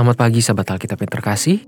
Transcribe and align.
Selamat 0.00 0.16
pagi 0.16 0.40
sahabat 0.40 0.64
Alkitab 0.64 0.96
yang 1.04 1.12
terkasih. 1.12 1.60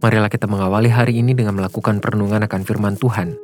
Marilah 0.00 0.32
kita 0.32 0.48
mengawali 0.48 0.88
hari 0.88 1.20
ini 1.20 1.36
dengan 1.36 1.52
melakukan 1.52 2.00
perenungan 2.00 2.40
akan 2.40 2.64
firman 2.64 2.96
Tuhan. 2.96 3.36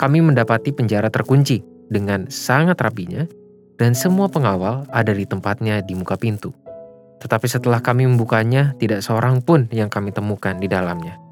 kami 0.00 0.18
mendapati 0.18 0.74
penjara 0.74 1.12
terkunci 1.12 1.62
dengan 1.92 2.26
sangat 2.32 2.80
rapinya, 2.80 3.28
dan 3.78 3.94
semua 3.94 4.26
pengawal 4.26 4.88
ada 4.90 5.14
di 5.14 5.22
tempatnya 5.22 5.78
di 5.84 5.94
muka 5.94 6.18
pintu. 6.18 6.50
Tetapi 7.22 7.46
setelah 7.46 7.78
kami 7.78 8.06
membukanya, 8.06 8.74
tidak 8.78 9.02
seorang 9.02 9.42
pun 9.42 9.70
yang 9.70 9.90
kami 9.90 10.10
temukan 10.10 10.58
di 10.58 10.66
dalamnya. 10.66 11.27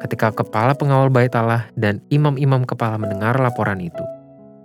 Ketika 0.00 0.32
kepala 0.32 0.72
pengawal 0.72 1.12
bait 1.12 1.32
Allah 1.36 1.68
dan 1.76 2.00
imam-imam 2.08 2.64
kepala 2.64 2.96
mendengar 2.96 3.36
laporan 3.36 3.84
itu, 3.84 4.00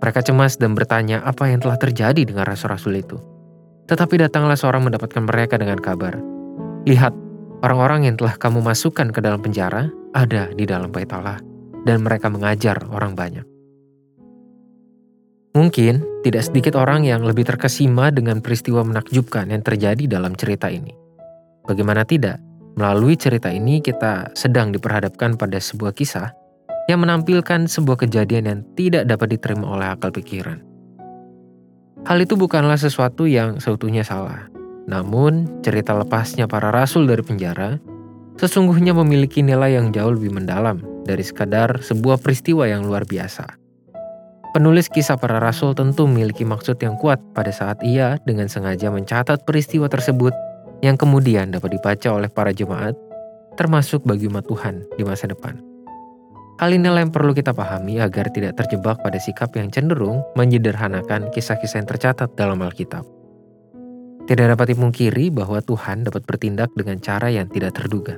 mereka 0.00 0.24
cemas 0.24 0.56
dan 0.56 0.72
bertanya 0.72 1.20
apa 1.24 1.48
yang 1.48 1.60
telah 1.60 1.76
terjadi 1.76 2.24
dengan 2.24 2.48
rasul-rasul 2.48 2.96
itu. 2.96 3.20
Tetapi 3.86 4.16
datanglah 4.16 4.56
seorang 4.56 4.88
mendapatkan 4.88 5.22
mereka 5.24 5.60
dengan 5.60 5.76
kabar. 5.76 6.16
Lihat, 6.88 7.12
orang-orang 7.60 8.08
yang 8.08 8.16
telah 8.16 8.34
kamu 8.40 8.64
masukkan 8.64 9.12
ke 9.12 9.20
dalam 9.20 9.44
penjara 9.44 9.92
ada 10.16 10.48
di 10.56 10.64
dalam 10.64 10.88
bait 10.88 11.12
Allah, 11.12 11.36
dan 11.84 12.00
mereka 12.00 12.32
mengajar 12.32 12.80
orang 12.88 13.12
banyak. 13.12 13.44
Mungkin 15.56 16.20
tidak 16.20 16.44
sedikit 16.44 16.76
orang 16.76 17.08
yang 17.08 17.24
lebih 17.24 17.48
terkesima 17.48 18.12
dengan 18.12 18.44
peristiwa 18.44 18.84
menakjubkan 18.84 19.48
yang 19.48 19.64
terjadi 19.64 20.04
dalam 20.04 20.36
cerita 20.36 20.68
ini. 20.68 20.92
Bagaimana 21.64 22.04
tidak, 22.04 22.36
Melalui 22.76 23.16
cerita 23.16 23.48
ini 23.48 23.80
kita 23.80 24.36
sedang 24.36 24.68
diperhadapkan 24.68 25.40
pada 25.40 25.56
sebuah 25.56 25.96
kisah 25.96 26.36
yang 26.92 27.00
menampilkan 27.00 27.64
sebuah 27.64 28.04
kejadian 28.04 28.44
yang 28.44 28.60
tidak 28.76 29.08
dapat 29.08 29.32
diterima 29.32 29.64
oleh 29.64 29.88
akal 29.88 30.12
pikiran. 30.12 30.60
Hal 32.04 32.20
itu 32.20 32.36
bukanlah 32.36 32.76
sesuatu 32.76 33.24
yang 33.24 33.58
seutuhnya 33.64 34.04
salah. 34.04 34.52
Namun, 34.86 35.64
cerita 35.66 35.96
lepasnya 35.96 36.46
para 36.46 36.68
rasul 36.68 37.08
dari 37.08 37.24
penjara 37.24 37.80
sesungguhnya 38.36 38.92
memiliki 38.92 39.40
nilai 39.40 39.80
yang 39.80 39.90
jauh 39.90 40.12
lebih 40.12 40.36
mendalam 40.36 40.84
dari 41.08 41.24
sekadar 41.24 41.80
sebuah 41.80 42.20
peristiwa 42.20 42.68
yang 42.68 42.84
luar 42.84 43.08
biasa. 43.08 43.56
Penulis 44.52 44.92
kisah 44.92 45.16
para 45.16 45.40
rasul 45.40 45.72
tentu 45.72 46.04
memiliki 46.04 46.44
maksud 46.44 46.76
yang 46.84 47.00
kuat 47.00 47.18
pada 47.32 47.50
saat 47.50 47.80
ia 47.80 48.20
dengan 48.28 48.52
sengaja 48.52 48.92
mencatat 48.92 49.48
peristiwa 49.48 49.88
tersebut 49.88 50.32
yang 50.84 50.96
kemudian 50.98 51.52
dapat 51.52 51.76
dibaca 51.76 52.08
oleh 52.12 52.28
para 52.28 52.52
jemaat, 52.52 52.96
termasuk 53.56 54.04
bagi 54.04 54.28
umat 54.28 54.44
Tuhan 54.44 54.84
di 54.96 55.02
masa 55.04 55.28
depan. 55.28 55.56
Hal 56.56 56.72
inilah 56.72 57.04
yang 57.04 57.12
perlu 57.12 57.36
kita 57.36 57.52
pahami 57.52 58.00
agar 58.00 58.32
tidak 58.32 58.56
terjebak 58.56 58.96
pada 59.04 59.20
sikap 59.20 59.52
yang 59.60 59.68
cenderung 59.68 60.24
menyederhanakan 60.40 61.28
kisah-kisah 61.28 61.84
yang 61.84 61.88
tercatat 61.88 62.32
dalam 62.32 62.64
Alkitab. 62.64 63.04
Tidak 64.26 64.46
dapat 64.56 64.72
dipungkiri 64.72 65.28
bahwa 65.30 65.60
Tuhan 65.60 66.08
dapat 66.08 66.24
bertindak 66.24 66.72
dengan 66.72 66.96
cara 66.98 67.28
yang 67.28 67.46
tidak 67.52 67.76
terduga. 67.76 68.16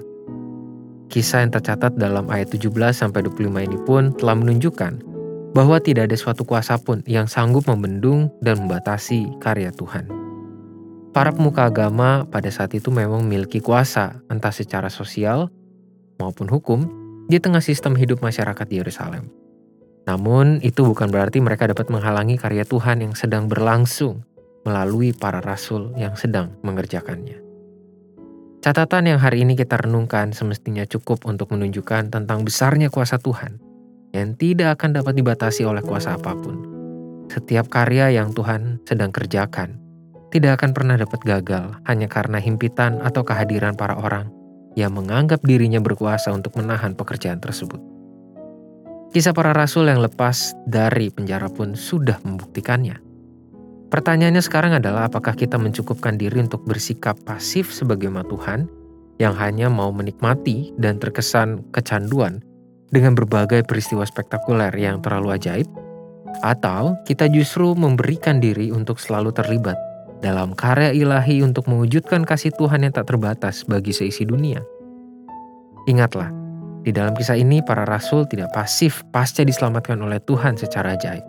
Kisah 1.11 1.43
yang 1.45 1.53
tercatat 1.53 1.99
dalam 1.99 2.31
ayat 2.31 2.55
17-25 2.55 3.35
ini 3.43 3.79
pun 3.83 4.15
telah 4.15 4.37
menunjukkan 4.39 5.03
bahwa 5.53 5.83
tidak 5.83 6.13
ada 6.13 6.17
suatu 6.17 6.47
kuasa 6.47 6.79
pun 6.79 7.03
yang 7.11 7.27
sanggup 7.27 7.67
membendung 7.67 8.31
dan 8.39 8.63
membatasi 8.63 9.27
karya 9.43 9.75
Tuhan. 9.75 10.18
Para 11.19 11.35
pemuka 11.35 11.67
agama 11.67 12.31
pada 12.31 12.47
saat 12.47 12.71
itu 12.79 12.95
memang 12.95 13.27
memiliki 13.27 13.59
kuasa, 13.59 14.23
entah 14.31 14.55
secara 14.55 14.87
sosial 14.87 15.51
maupun 16.23 16.47
hukum, 16.47 16.87
di 17.27 17.43
tengah 17.43 17.59
sistem 17.59 17.99
hidup 17.99 18.23
masyarakat 18.23 18.63
di 18.71 18.79
Yerusalem. 18.79 19.27
Namun, 20.07 20.63
itu 20.63 20.87
bukan 20.87 21.11
berarti 21.11 21.43
mereka 21.43 21.67
dapat 21.67 21.91
menghalangi 21.91 22.39
karya 22.39 22.63
Tuhan 22.63 23.03
yang 23.03 23.19
sedang 23.19 23.51
berlangsung 23.51 24.23
melalui 24.63 25.11
para 25.11 25.43
rasul 25.43 25.91
yang 25.99 26.15
sedang 26.15 26.55
mengerjakannya. 26.63 27.43
Catatan 28.63 29.11
yang 29.11 29.19
hari 29.19 29.43
ini 29.43 29.59
kita 29.59 29.75
renungkan 29.75 30.31
semestinya 30.31 30.87
cukup 30.87 31.27
untuk 31.27 31.51
menunjukkan 31.51 32.15
tentang 32.15 32.47
besarnya 32.47 32.95
kuasa 32.95 33.19
Tuhan 33.19 33.59
yang 34.15 34.39
tidak 34.39 34.79
akan 34.79 35.03
dapat 35.03 35.19
dibatasi 35.19 35.67
oleh 35.67 35.83
kuasa 35.83 36.15
apa 36.15 36.39
pun. 36.39 36.63
Setiap 37.27 37.67
karya 37.67 38.15
yang 38.15 38.31
Tuhan 38.31 38.87
sedang 38.87 39.11
kerjakan 39.11 39.88
tidak 40.29 40.61
akan 40.61 40.77
pernah 40.77 40.97
dapat 41.01 41.21
gagal 41.25 41.73
hanya 41.89 42.05
karena 42.05 42.37
himpitan 42.37 43.01
atau 43.01 43.25
kehadiran 43.25 43.73
para 43.73 43.97
orang 43.97 44.29
yang 44.77 44.93
menganggap 44.93 45.41
dirinya 45.41 45.81
berkuasa 45.81 46.31
untuk 46.31 46.55
menahan 46.61 46.93
pekerjaan 46.93 47.41
tersebut. 47.41 47.81
Kisah 49.09 49.33
para 49.33 49.57
rasul 49.57 49.89
yang 49.89 50.05
lepas 50.05 50.53
dari 50.69 51.09
penjara 51.09 51.49
pun 51.49 51.73
sudah 51.73 52.21
membuktikannya. 52.21 53.01
Pertanyaannya 53.89 54.45
sekarang 54.45 54.77
adalah 54.77 55.09
apakah 55.09 55.33
kita 55.33 55.57
mencukupkan 55.57 56.21
diri 56.21 56.45
untuk 56.45 56.61
bersikap 56.69 57.17
pasif 57.25 57.73
sebagai 57.73 58.13
Tuhan 58.13 58.69
yang 59.17 59.33
hanya 59.33 59.73
mau 59.73 59.89
menikmati 59.89 60.77
dan 60.77 61.01
terkesan 61.01 61.65
kecanduan 61.73 62.45
dengan 62.93 63.17
berbagai 63.17 63.65
peristiwa 63.65 64.05
spektakuler 64.05 64.77
yang 64.77 65.01
terlalu 65.01 65.41
ajaib? 65.41 65.69
Atau 66.45 67.01
kita 67.09 67.33
justru 67.33 67.73
memberikan 67.73 68.45
diri 68.45 68.69
untuk 68.69 69.01
selalu 69.01 69.33
terlibat 69.33 69.88
dalam 70.19 70.55
karya 70.55 70.91
ilahi 70.91 71.43
untuk 71.47 71.71
mewujudkan 71.71 72.27
kasih 72.27 72.51
Tuhan 72.55 72.87
yang 72.87 72.95
tak 72.95 73.07
terbatas 73.11 73.63
bagi 73.67 73.95
seisi 73.95 74.27
dunia. 74.27 74.63
Ingatlah, 75.87 76.31
di 76.83 76.91
dalam 76.91 77.15
kisah 77.15 77.39
ini 77.39 77.63
para 77.63 77.87
rasul 77.87 78.27
tidak 78.27 78.51
pasif 78.55 79.03
pasca 79.15 79.43
diselamatkan 79.47 79.99
oleh 80.01 80.19
Tuhan 80.23 80.59
secara 80.59 80.95
ajaib. 80.99 81.25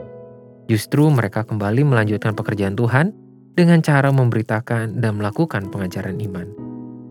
Justru 0.70 1.10
mereka 1.10 1.46
kembali 1.46 1.82
melanjutkan 1.86 2.38
pekerjaan 2.38 2.78
Tuhan 2.78 3.12
dengan 3.58 3.82
cara 3.82 4.14
memberitakan 4.14 5.02
dan 5.02 5.18
melakukan 5.18 5.68
pengajaran 5.74 6.16
iman. 6.22 6.48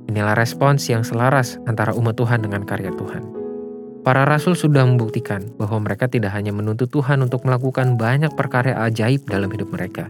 Inilah 0.09 0.33
respons 0.39 0.89
yang 0.89 1.05
selaras 1.05 1.61
antara 1.69 1.93
umat 1.93 2.17
Tuhan 2.17 2.41
dengan 2.41 2.65
karya 2.65 2.89
Tuhan. 2.95 3.37
Para 4.07 4.25
rasul 4.25 4.57
sudah 4.57 4.87
membuktikan 4.89 5.53
bahwa 5.61 5.85
mereka 5.85 6.09
tidak 6.09 6.33
hanya 6.33 6.49
menuntut 6.49 6.89
Tuhan 6.89 7.21
untuk 7.21 7.45
melakukan 7.45 8.01
banyak 8.01 8.33
perkara 8.33 8.73
ajaib 8.89 9.29
dalam 9.29 9.53
hidup 9.53 9.69
mereka, 9.69 10.09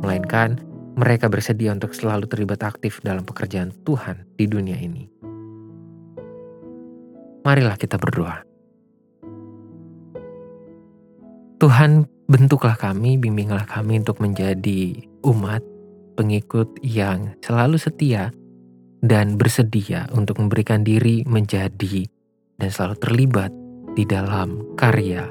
melainkan 0.00 0.56
mereka 0.98 1.30
bersedia 1.30 1.70
untuk 1.70 1.94
selalu 1.94 2.26
terlibat 2.26 2.66
aktif 2.66 2.98
dalam 3.06 3.22
pekerjaan 3.22 3.70
Tuhan 3.86 4.26
di 4.34 4.50
dunia 4.50 4.74
ini. 4.74 5.06
Marilah 7.46 7.78
kita 7.78 8.02
berdoa. 8.02 8.42
Tuhan, 11.62 12.06
bentuklah 12.26 12.74
kami, 12.74 13.14
bimbinglah 13.14 13.66
kami 13.66 14.02
untuk 14.02 14.18
menjadi 14.18 15.06
umat 15.22 15.62
pengikut 16.18 16.66
yang 16.82 17.38
selalu 17.46 17.78
setia 17.78 18.34
dan 18.98 19.38
bersedia 19.38 20.10
untuk 20.10 20.42
memberikan 20.42 20.82
diri 20.82 21.22
menjadi 21.22 22.10
dan 22.58 22.68
selalu 22.74 22.96
terlibat 22.98 23.50
di 23.94 24.02
dalam 24.02 24.74
karya 24.74 25.30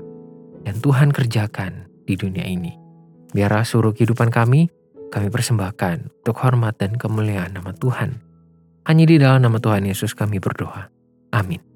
yang 0.63 0.77
Tuhan 0.79 1.11
kerjakan 1.11 1.91
di 2.07 2.15
dunia 2.15 2.47
ini. 2.47 2.71
Biarlah 3.35 3.67
suruh 3.67 3.91
kehidupan 3.91 4.31
kami 4.31 4.71
kami 5.11 5.27
persembahkan 5.31 6.23
untuk 6.23 6.37
hormat 6.39 6.79
dan 6.79 6.95
kemuliaan 6.95 7.55
nama 7.55 7.71
Tuhan. 7.75 8.19
Hanya 8.87 9.03
di 9.03 9.19
dalam 9.19 9.43
nama 9.43 9.59
Tuhan 9.59 9.83
Yesus 9.83 10.15
kami 10.15 10.39
berdoa. 10.39 10.87
Amin. 11.35 11.66